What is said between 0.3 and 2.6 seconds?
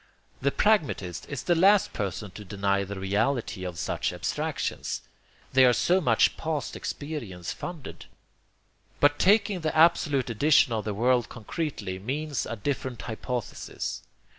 The pragmatist is the last person to